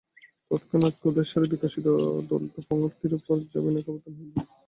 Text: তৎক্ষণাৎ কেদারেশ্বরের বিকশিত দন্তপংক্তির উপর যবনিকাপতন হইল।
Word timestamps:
তৎক্ষণাৎ 0.51 0.93
কেদারেশ্বরের 1.01 1.51
বিকশিত 1.53 1.85
দন্তপংক্তির 2.29 3.13
উপর 3.19 3.35
যবনিকাপতন 3.53 4.13
হইল। 4.17 4.35